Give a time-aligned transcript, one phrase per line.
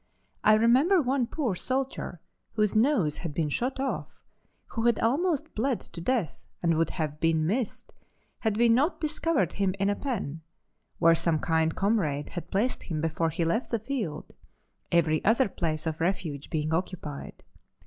[0.43, 2.21] I remember one poor soldier
[2.53, 4.07] whose nose had been shot off,
[4.65, 7.93] who had almost bled to death and would have been missed
[8.39, 10.41] had we not discovered him in a pen,
[10.97, 14.33] where some kind comrade had placed him before he left the field,
[14.91, 17.43] every other place of refuge being occupied.